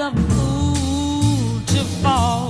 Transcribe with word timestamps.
a 0.00 0.10
fool 0.12 1.60
to 1.66 1.84
fall. 2.02 2.49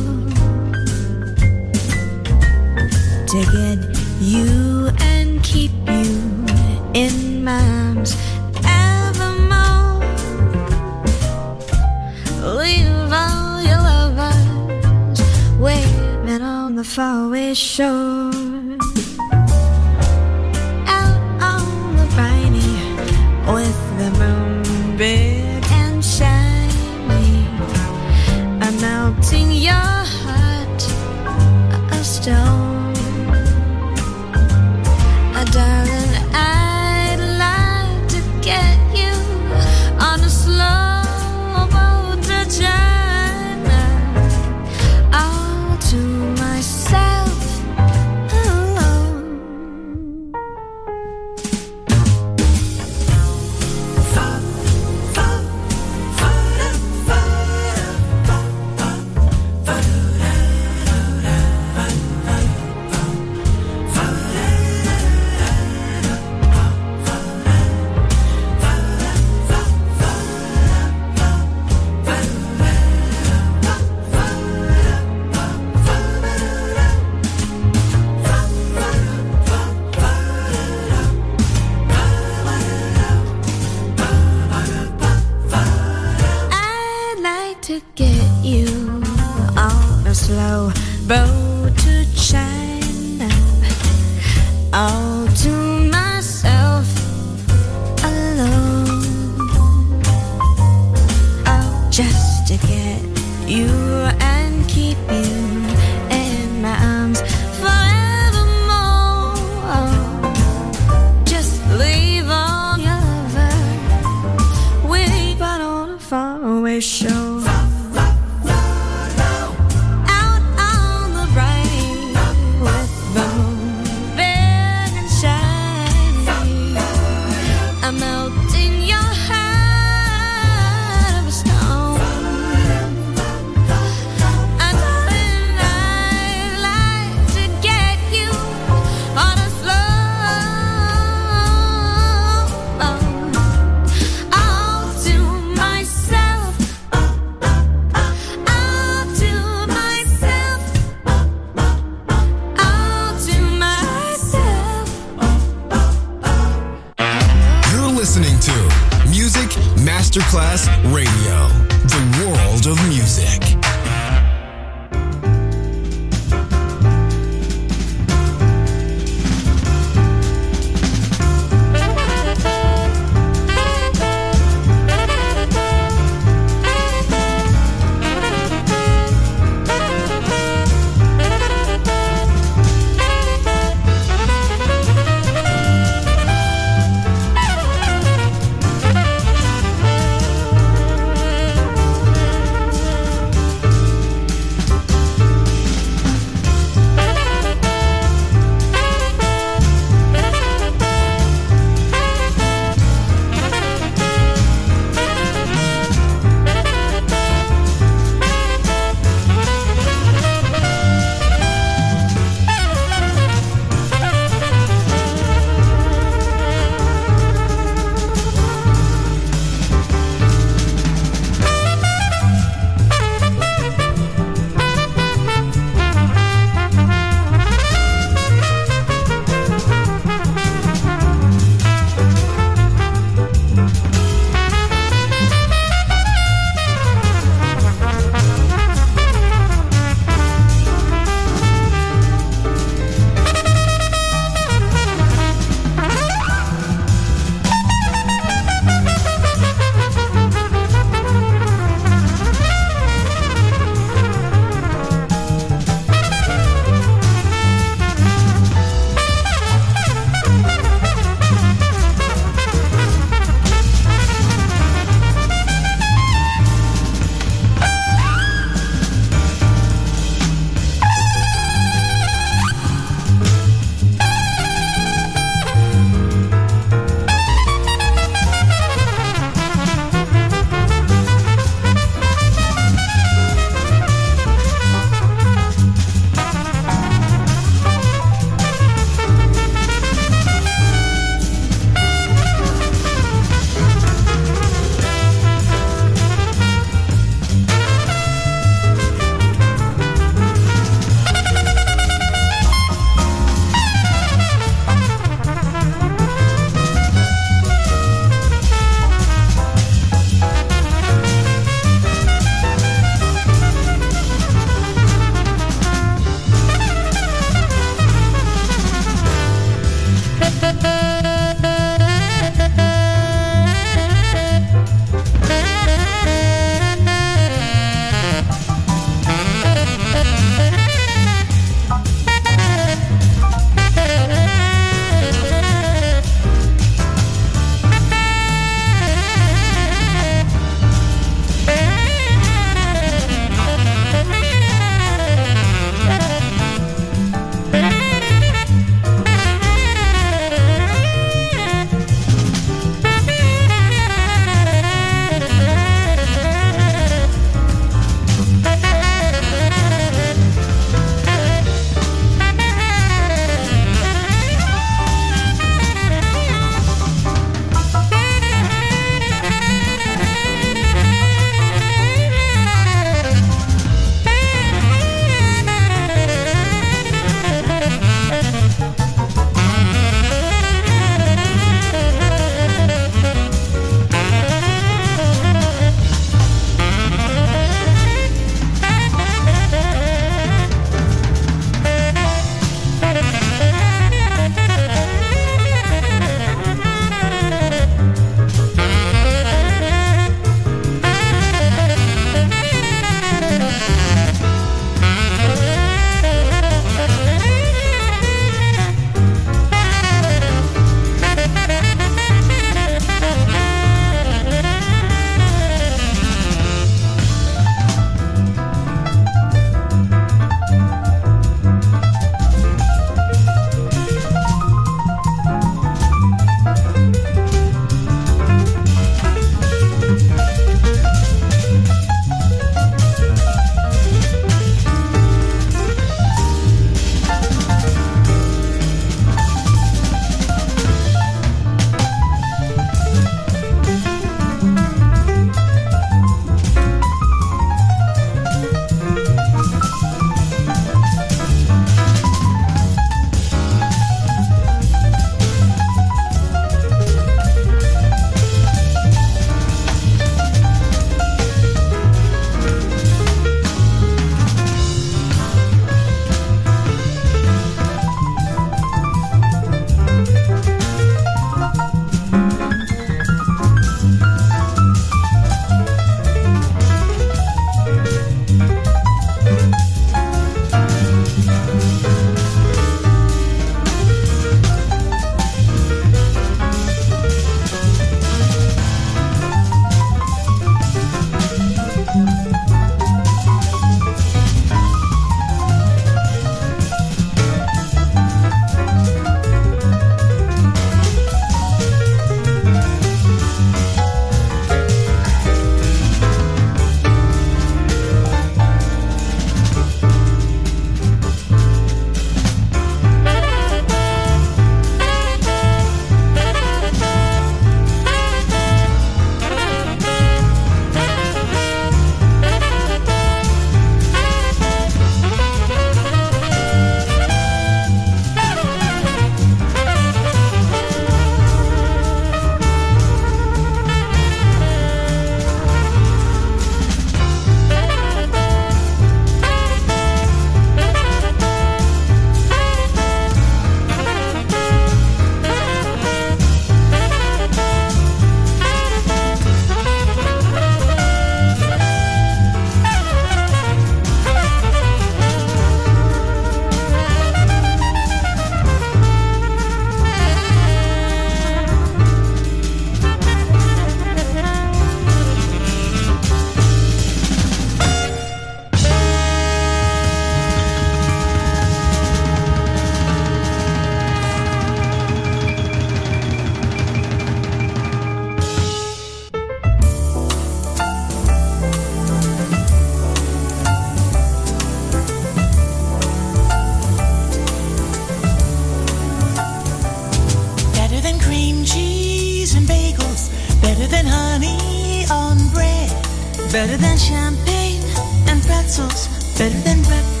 Better 596.31 596.55
than 596.55 596.77
champagne 596.77 597.61
and 598.07 598.23
pretzels, 598.23 598.87
better 599.17 599.37
than 599.39 599.61
breakfast. 599.63 600.00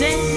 say 0.00 0.29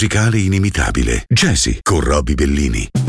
musicale 0.00 0.38
inimitabile. 0.38 1.24
Jesse 1.28 1.80
con 1.82 2.00
Robbie 2.00 2.34
Bellini. 2.34 2.99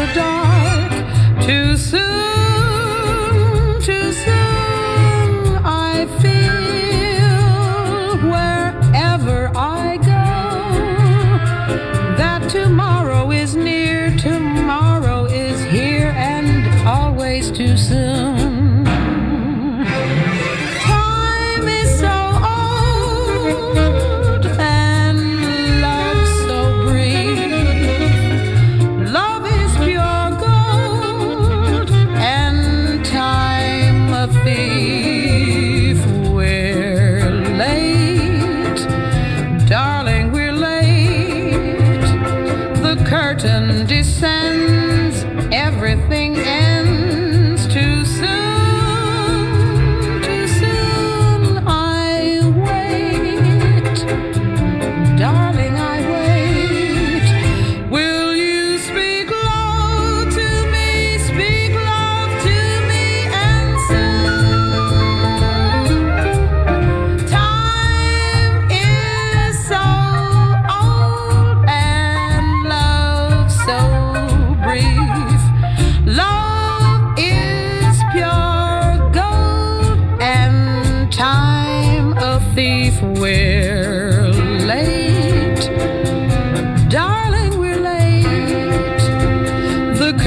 The 0.00 0.14
dark. 0.14 0.49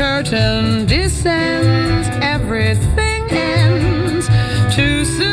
Curtain 0.03 0.85
descends, 0.85 2.09
everything 2.21 3.23
ends. 3.31 4.27
Too 4.75 5.05
soon, 5.05 5.32